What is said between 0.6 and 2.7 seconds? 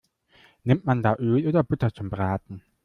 Nimmt man da Öl oder Butter zum Braten?